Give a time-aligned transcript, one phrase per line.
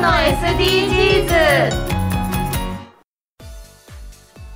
[0.00, 1.70] の SDGs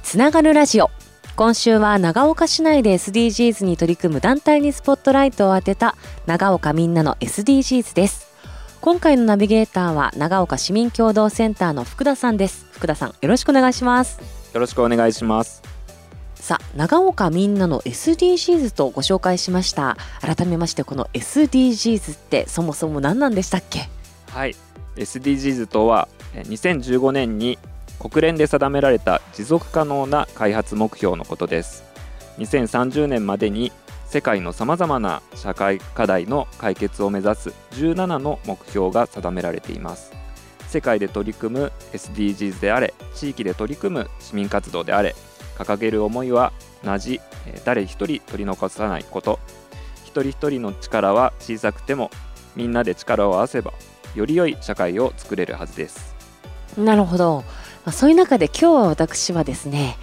[0.03, 0.89] つながるラジオ。
[1.37, 8.33] 今週は長岡市内で SDGs に取り組む団体にスポットライトを当てた長岡みんなの SDGs です。
[8.81, 12.65] 今回のナビゲーターは長岡市民共同センターの福田さんです。
[12.73, 14.21] 福田さんよろしくお願いします。
[14.55, 15.63] よろしくお願いします。
[16.37, 19.99] さあ長岡みんなの SDGs とご紹介しました。
[20.23, 23.91] 改めましてこの SDGs ってそもそも何なんでしたっけ？
[24.31, 24.57] はい
[24.97, 27.59] SDGs とは2015年に
[27.99, 31.85] 国連で定められた持続可能な開発目標のことです。
[32.39, 33.73] 2030年までに
[34.07, 40.13] 世界のさまざまな社会課題の解決を目指す17の目標が定められています。
[40.69, 45.15] 世界で取り組む SDGs であれ地域で取り組む市民活動であれ
[45.57, 46.53] 掲げる思いは
[46.85, 47.21] 同じ
[47.65, 49.39] 誰一人取り残さないこと。
[50.05, 52.11] 一人一人の力は小さくても
[52.55, 53.73] みんなで力を合わせば
[54.15, 56.15] より良い社会を作れるはずです。
[56.79, 57.45] なるほど、
[57.85, 59.97] まあ、そういう中で今日は私はですね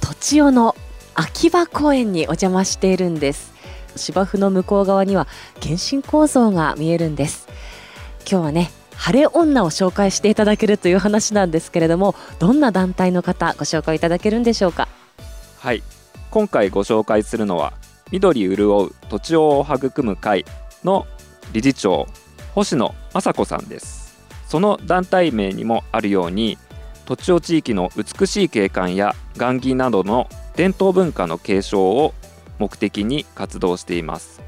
[0.00, 0.74] 土地尾の
[1.14, 3.54] 秋葉公園にお邪魔しているんです。
[3.96, 5.26] 芝生の向こう側には
[5.62, 7.48] 原神構造が見えるんです。
[8.30, 14.88] 今日はね晴れ女を紹介していただけるという話なんですけれどもどんな団体の方ご紹介いただけるんでしょうか？
[15.58, 15.82] はい。
[16.30, 17.72] 今回ご紹介するのは
[18.10, 20.44] 緑潤う土地を育む会
[20.84, 21.06] の
[21.52, 22.06] 理事長
[22.54, 24.16] 星野雅子さんです。
[24.46, 26.58] その団体名にもあるように
[27.04, 32.14] 土地を地域の美しい景観や雁木などの伝統文化の継承を
[32.58, 34.40] 目的に活動しています。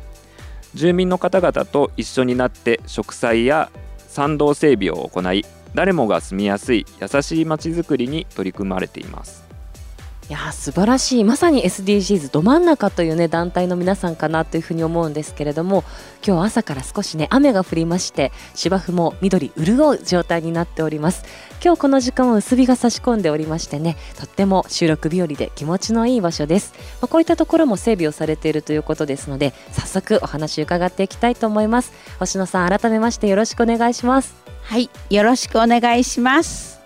[0.74, 3.70] 住民の方々と一緒になって植栽や
[4.06, 9.47] 参道整備を行い誰もが住みやすい優しいまちづくりに取り組まれています。
[10.28, 11.24] いやー素晴らしい。
[11.24, 15.84] まさに SDGs ど真ん中というね団体の皆さんかなというふうに思うんですけれども
[16.22, 21.24] 今日は朝から少しね雨が降りまして芝生も緑潤う状態になっております。
[21.64, 31.92] 今日この時間は薄日が差し込んでおりましてねとっても収録日和で気持ちのいい場所です、まあ、こういったところも整備をされているということですので早速お話伺っていきたいと思います。
[32.20, 34.36] 星野さん改めましてよろしくお願いします。
[34.62, 36.78] はい、よろしくお願いします。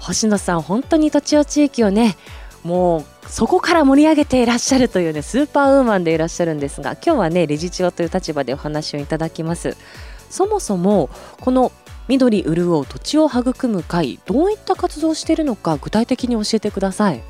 [0.00, 2.16] 星野さん本当に土地を地域をね
[2.62, 9.76] もうそこから盛り上げていらっしゃるというねスーパーウーマンでいらっしゃるんですが今日はね理事長という立場でお話をいただきます。
[10.28, 11.10] そもそも
[11.40, 11.72] この
[12.06, 17.22] 緑潤う土地を育む会どういった活動をしているのか具体的に教えてください。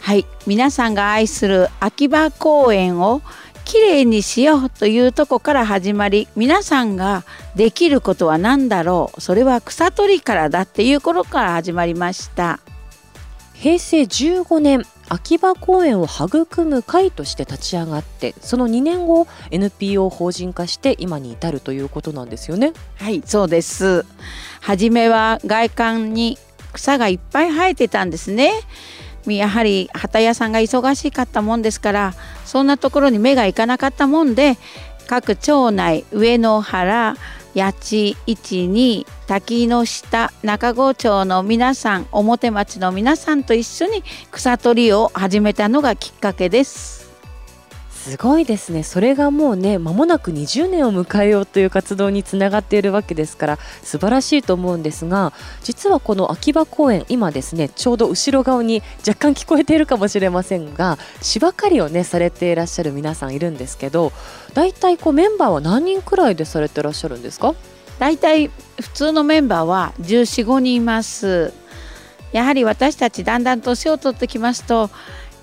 [0.00, 3.22] はい、皆さんが愛する秋葉公園を
[3.64, 7.24] きれいにしようというとこから始まり皆さんが
[7.56, 12.60] できることは何だろうそれは草取りからだっていう頃から始まりました。
[13.60, 22.72] 平成15年秋葉公園を育む会として立ち上がってその2年後 NPO 法人化して今に至るということなんですよね。
[22.96, 24.04] はいそうです。
[24.60, 26.38] 初めは外観に
[26.72, 28.52] 草がいっぱい生えてたんですね。
[29.26, 34.56] やはり旗屋さんが忙しかったもんですからそんなところに目がいかなかったもんで
[35.08, 37.16] 各町内上野原
[37.56, 47.06] 八千一二滝の下中郷町の皆さん表町の皆さんと一緒に草取りを始めたのがきっかけです。
[48.06, 48.84] すごいですね。
[48.84, 55.32] それがもうね間もなく20年を迎えようという活動につながっているわけですから素晴らしいと思うんですが
[55.64, 64.12] 実はこの秋葉公園今ですねちょうど後ろ側に若干聞こえているかもしれませんが芝刈りをねされていらっしゃる皆さんいるんですけど
[64.56, 67.54] 大体こうメンバーは何人くらいでされてらっしゃるんですか？
[67.98, 68.48] だいたい
[68.80, 71.52] 普通のメンバーは1415人います。
[72.32, 74.88] やはり私たちだんだん年を取ってきますと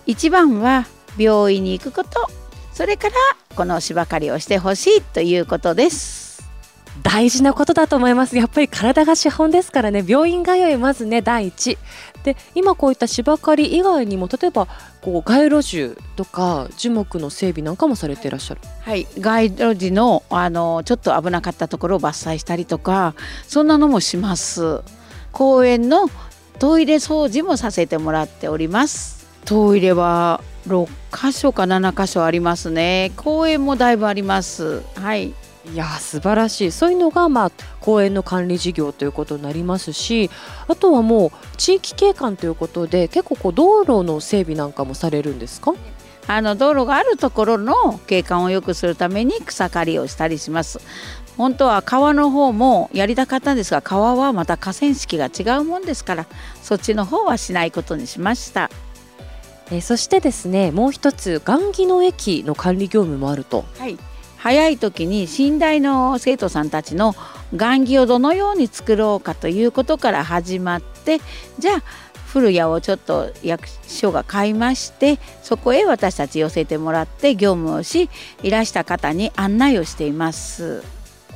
[0.07, 2.27] 一番は病院に行くこと
[2.73, 3.13] それから
[3.55, 6.22] この芝刈りをしてほしいということです。
[7.01, 8.37] 大事なことだと思います。
[8.37, 10.03] やっぱり体が資本ですからね。
[10.07, 11.77] 病院通いまずね第一。
[12.23, 14.67] で今こういった芝刈り以外にも例えば
[15.01, 18.61] こう街路樹とか樹木の整備なんかもされていらっしゃる。
[18.81, 19.07] はい。
[19.19, 23.15] 街路樹のあのちょっと危なかったところを伐採したりとか
[23.47, 24.81] そんなのもします。
[25.31, 26.09] 公園の
[26.59, 29.27] トイレ掃除もさせてもらっております。
[29.45, 33.11] トイレは6箇所か7箇所ありますね。
[33.17, 34.81] 公園もだいぶあります。
[34.95, 35.33] はい
[35.71, 36.71] いや素晴らしい。
[36.71, 40.29] そういうのが、まあ、公園の管理事業ということになりますし
[40.67, 45.73] あとはもう地域景観ということで結構こう道路の整備なんかもされるんですか？
[46.27, 50.79] あの道路があるところの景観を良くするために草刈りをしたりします。
[51.37, 56.27] 本当は川の方もやりたかったんですが川はまた河川敷が違うもんですから
[56.61, 58.69] そっちの方はしないことにしました。
[59.71, 63.63] えーそしてですねもう一つ雁木の駅の管理業務もあると。
[63.79, 63.97] はい
[64.43, 67.15] 早い時に寝台の生徒さんたちの
[67.55, 71.21] 雁木をどのように作ろうかということから始まって
[71.59, 71.83] じゃあ
[72.27, 78.09] 古屋をちょっと役所が買いましてそこへ私たち寄せてもらって業務をし
[78.41, 80.83] いらした方に案内をしています。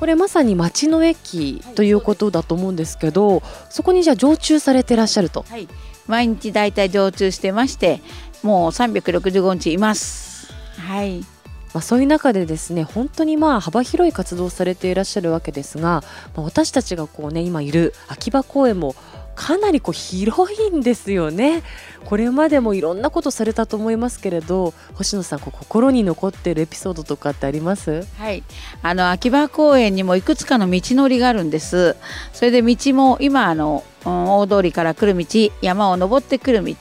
[0.01, 5.67] これまさに町の駅ということだと思うんですけどそこにじゃあ常駐されてらっしゃるとはい、
[6.07, 8.01] 毎日だいたい常駐してまして
[8.43, 10.53] もう365日います。
[10.77, 11.23] はい、
[11.73, 16.03] まあ、そういう中でですね本当にまあ幅広い活動をされていらっしゃるわけですが、
[16.35, 18.95] まあ、私たちがこうね今いる秋葉公園も
[19.35, 21.61] かなりこう広いんですよね。
[22.05, 28.05] これまでもいろんなことされたと思いますけれど星野さんこう心に残っているエピソードとかってあります？
[28.17, 28.43] はい、
[28.81, 31.95] あの秋葉公園にもいくつかの道のりがあるんです。
[32.33, 35.25] それで道も今あのうん大通りから来る道、
[35.61, 36.73] 山を登ってくる道、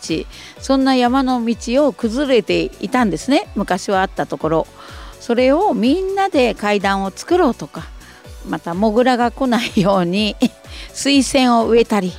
[0.61, 3.49] そんな山の道を崩れていたんですね。
[3.57, 4.67] 昔はあったところ、
[5.27, 7.89] それをみんなで階段を作ろうとか、
[8.49, 10.37] またモグラが来ないように
[10.95, 12.13] 水仙を植えたり、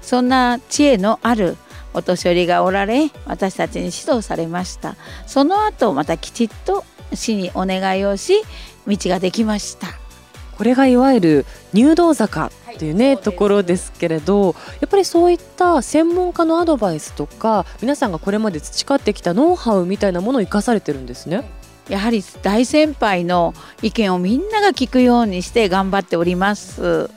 [0.00, 1.58] そんな知恵のある
[1.92, 4.96] お年寄りがおられ私たちに指導されました。
[5.26, 8.42] その後またきちっと市にお願いをし
[8.86, 9.88] 道ができました。
[10.56, 21.57] これがいわゆる入道坂っていうね、ところですけれどやっぱりそういった専門家のアドバイスとか皆さんがこれまで培ってきたノウハウみたいなものを生かされてるんですね。
[21.88, 27.10] やはり大先輩の意見をみんなが聞くようにして頑張っております。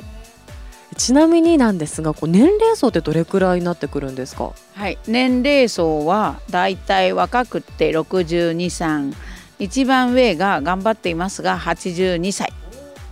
[0.97, 4.51] ちなみになんですがこう年齢層ってどれくらいになってくるんですか？
[4.75, 4.97] はい。
[5.07, 9.13] 年齢層はだいたい若くって62歳
[9.57, 12.53] 一番上が頑張っていますが82歳。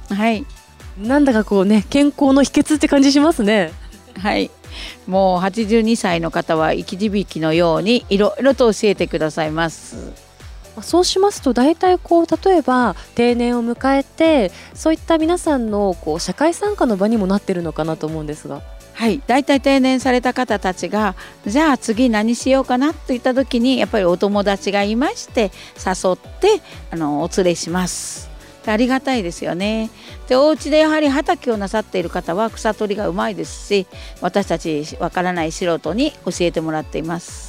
[0.09, 0.45] はい。
[0.97, 3.71] なんだかこうね健康の秘訣って感じしますね。
[4.17, 4.51] はい。
[5.07, 10.13] もう82歳の方は生き字引のようにいろいろと教えてくださいます
[10.81, 18.61] そうしますと大体こう例えば定年を迎えてそういった皆さんのこう社会参加の場にもなってるのかなと思うんですが。
[18.99, 21.15] はい、大体定年された方たちが
[21.47, 26.61] じゃあ次何しようかなといった時にやっぱりお友達がいまして誘って
[26.91, 28.29] あのお連れします。
[28.65, 29.89] でありがたいですよね。
[30.27, 33.87] でお家でやはり畑をなさっている方は草取りがうまいですし
[34.19, 37.48] 私たちわからない素人に教えてもらっています。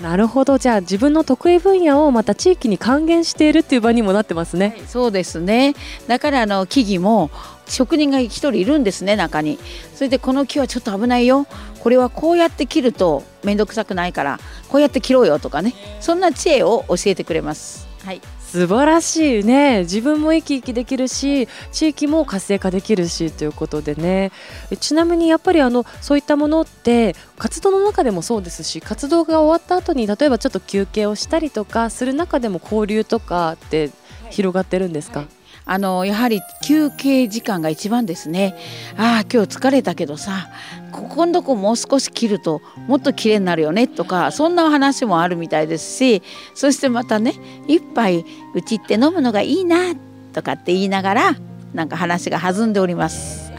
[0.00, 0.58] なるほど。
[0.58, 4.82] じゃあ自分の得意分野をまた地域に還元しているっていう場にもなってますね。
[4.88, 5.74] そうですね。
[6.08, 7.30] だからあの木々も
[7.66, 9.58] 職人が一人いるんですね中に。
[9.94, 11.46] それでこの木はちょっと危ないよ。
[11.78, 15.74] これはこうやって切ると面倒くさくないからこうやって切ろうよとかね。
[16.00, 17.86] そんな知恵を教えてくれます。
[18.04, 18.20] はい
[18.54, 19.80] 素晴らしいね。
[19.80, 24.30] 自分も生き生きできるし地域も活性化できるしということでね。
[24.70, 33.90] えちなみにやっぱりあのそういったものって活動の中でもそうですし活動が終わった後に例えばちょっと休憩をしたりとかする中でも交流とかって
[34.30, 35.24] 広がってるんですか、
[35.66, 38.54] あのやはり休憩時間が一番ですね。
[38.96, 40.48] ああ今日疲れたけどさ
[40.92, 46.22] ここのとこもう少し切るともっと綺麗になるよねとかそんな話もあるみたいですし
[46.54, 47.34] そしてまたね
[47.66, 48.24] 一杯
[48.54, 49.94] うちって飲むのがいいな
[50.32, 51.36] とかって言いながら
[51.72, 53.52] なんか話が弾んでおります。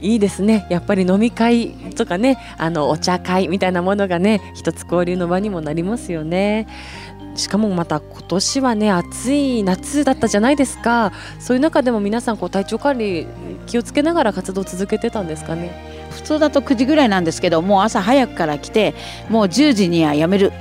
[0.00, 0.12] い。
[0.12, 0.66] いいですね。
[0.68, 6.66] やっぱり飲み会とかねあのお茶会みたいなものがね一つ交流の場にもなりますよね。
[7.36, 11.12] しかもまた今年はね暑い夏だったじゃないですか。
[11.38, 13.26] そういう中でも皆さんこう体調管理
[13.66, 15.70] 気をつけながら活動を続けてたんですかね。
[16.10, 18.94] 普通だと9時ぐらいなんですけどもう朝早くから来て
[19.28, 20.52] もう10時にはやめる。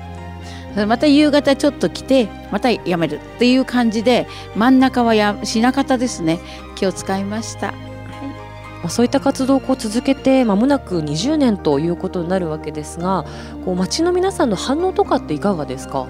[0.88, 6.40] また夕方ちょっと来てまたやめるっていう感じで真ん中はや品方ですね。
[6.76, 7.72] 気を使いました。
[7.72, 13.26] まあそういった活動をこう続けて間もなく20年ということになるわけですが
[13.64, 16.08] こう町の皆さんの反応とかっていかがですか？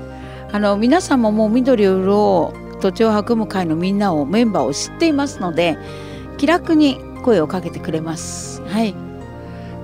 [0.52, 5.78] あの皆さんももう緑を潤う土地を博む会のみんなをメンバーを知っていますので
[6.38, 8.62] 気楽に声をかけてくれます。
[8.64, 8.94] はい、っ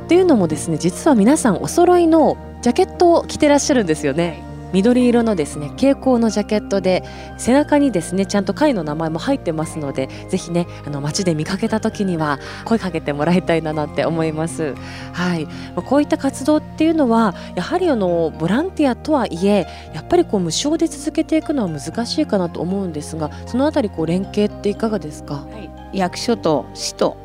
[0.08, 7.04] ていうのもですね実は皆さんお揃いのジャケットを着てらっしゃるんですよね緑色のですね蛍光のジャケットで
[7.38, 14.76] 背中にですねちゃんと会の名前も入ってますのでぜひねあの街で見かけた時には声かけてもらいたいななんて思います。
[15.14, 15.48] はい。
[15.76, 25.48] こういった活動っていうのはやはりあのボランティアとはいえやっぱりこう無償で続けていくのは難しいかなと思うんですがそのあたりこう連携っていかがですか、は
[25.94, 27.18] い、役所と市と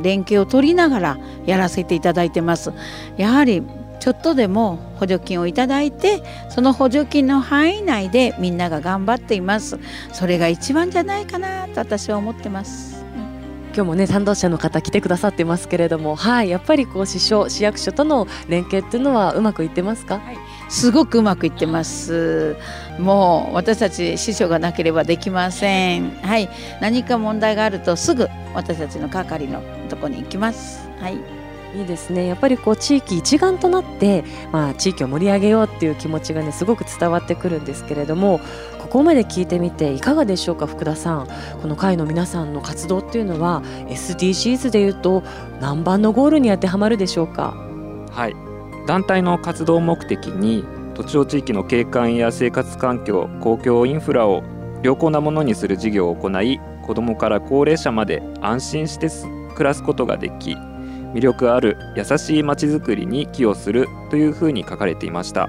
[0.00, 2.72] 連携を取りながらやらせていただいてます。
[3.16, 3.62] やはり
[4.00, 9.78] ちょっとでも補助金をいただいてその補助金の範囲内でみんなが頑張っています。
[10.12, 12.98] それが一番じゃないかなと私は思ってます。
[13.74, 20.38] 今日もね賛同者の方来てくださってますけれどもはいやっぱりこう市所市役所との連携っていうのはうまくいってますか、はい、
[20.68, 22.56] すごくうまくいってます。
[22.98, 26.10] もう私たち師匠がなければできません。
[26.22, 26.48] はい
[26.80, 30.88] 何か問題があるとすぐ私たちの係のとこに行きます。
[31.00, 31.37] はい
[31.74, 32.26] いいですね。
[32.26, 38.40] やっぱりこう地域一丸となって、まあ、地域を盛り上げようっていう気持ちがねすごく伝わってくるんですけれども
[38.78, 41.28] ここまで聞いてみていかがでしょうか福田さん。
[41.60, 45.22] この会の皆さんの活動っていうのは SDGs でいうと
[45.60, 47.54] 何番のゴールに当てはまるでしょうか？
[48.10, 48.34] はい。
[48.86, 54.42] 団体の活動目的に土地を地域の景観や生活環境公共インフラを
[54.82, 59.08] 良好なものにする事業を行い子どもから高齢者まで安心して
[59.54, 60.56] 暮らすことができ
[61.14, 65.48] 魅力ある優しいまちづくりに寄与するというふうに書かれていました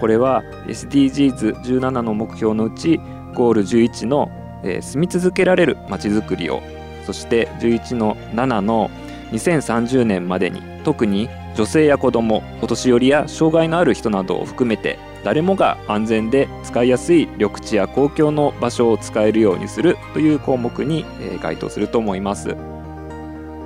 [0.00, 2.98] これは SDGs17 の目標のうち
[3.34, 4.30] ゴール11の、
[4.64, 6.60] えー、住み続けられるまちづくりを
[7.06, 8.90] そして11の7の
[9.32, 21.04] 2030年までに特に女性や子どもお年寄りや障害のある人などを含めて誰もが安全で使いやすい緑地や公共の場所を使えるようにするという項目に
[21.40, 22.56] 該当すると思います。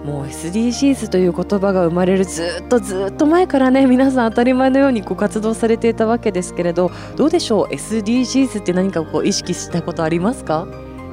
[0.07, 10.69] もう SDGs という言葉が生まれるずっとずっと前からね皆さん当たり前のようにこう活動されていたわけですけれどどうでしょう？SDGs って何かこう意識したことありますか？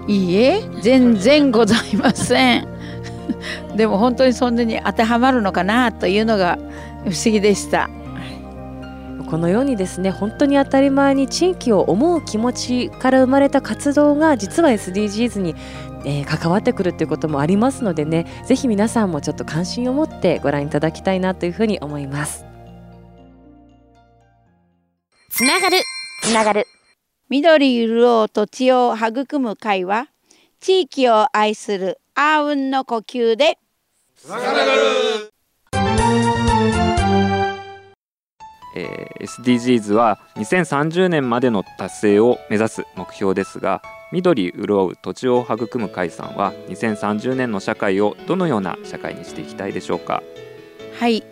[0.08, 2.68] いいえ全然ございません。
[3.76, 6.60] でも本当にそんなに当てはまるのかなというのが
[7.06, 7.90] 不思議でした。
[9.28, 15.56] このようにですね本当に当たり前に地域を思う気持ちから生まれた活動が実は SDGs に
[16.06, 22.46] えー、関わってくるっていうこともありますのでねぜひ皆さんもちょっと関心を持ってご覧いただきたいなというふうに思います。
[25.30, 25.78] つながる。
[26.22, 26.68] つながる。
[27.30, 30.08] 緑潤う土地を育む会は
[30.60, 33.58] 地域を愛するアウンの呼吸で。
[34.16, 35.33] つながる
[38.75, 50.22] えー、SDGs は2030年までの達成を目指す目標ですが緑潤う土地を育む会さんは2030年の社会をどのような社会にしていきたいでしょうか？
[51.00, 51.24] はい。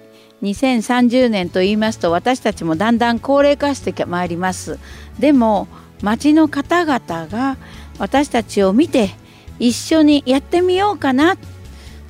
[0.41, 4.79] 2030年と言いますと私たちもだんだん高齢化してまいります。
[5.19, 5.67] でも
[6.01, 7.57] 町の方々が
[8.00, 9.12] 私たちを見て
[9.60, 11.38] 一緒にやってみようかな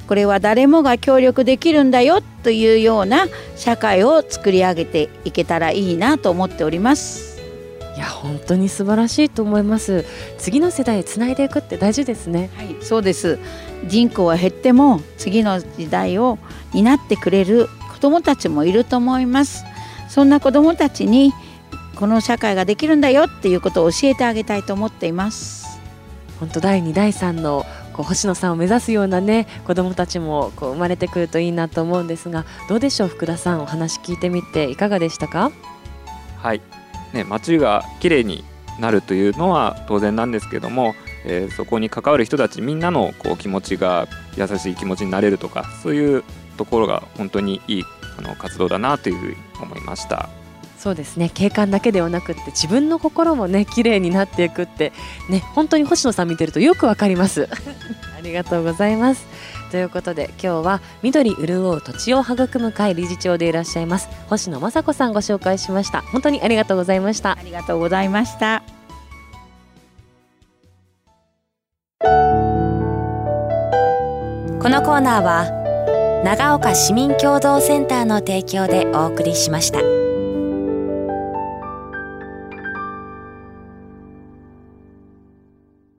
[0.08, 7.40] これは誰もが協力できるんだよというような社会を作り上げていけたらいいなと思っております。
[7.96, 10.06] いや本当に素晴らしいと思います。
[10.38, 12.50] 次の世代へつないでいくって大事ですね。
[12.56, 13.38] はいそうです。
[13.88, 16.38] 人口は減っても次の時代を
[16.74, 19.66] 担ってくれる子どもたちもいると思います。
[20.10, 21.34] そんな子どもたちに
[21.96, 25.80] この社会ができるんだよっていうことを教えてあげたいと思っています。
[26.40, 27.66] 本当第2第3の
[28.02, 35.52] こう星野さんを目指すようなね子どもたちもこう生まれてくるといいなと思うんですがどうでしょう福田さんお話聞いてみていかがでしたか？
[36.38, 36.62] はい
[37.14, 38.44] ね、街が綺麗に
[38.80, 46.24] なるというのは当然なんですけども、えー、そこに関わる人たちみんなのこう気持ちが優しい気持ちになれるとかそういう
[46.58, 47.84] ところが本当にいい
[48.18, 50.30] あの活動だなというふうに思いました。
[50.82, 51.30] そうですね。
[51.30, 54.92] 景観だけではなくって自分の心もね綺麗になっていくって
[55.30, 57.48] ね本当に星野さん見てるとよくわかります。
[58.18, 59.28] ありがとうございます。
[59.70, 66.02] ということで今日は緑潤う土地を育む会理事長でいらっしゃいます星野雅子さんご紹介しました。
[66.02, 67.38] 本当にありがとうございました。
[67.40, 68.64] ありがとうございました。
[72.00, 72.08] こ
[74.70, 80.01] のコーナーは長岡市民共同センターの提供でお送りしました。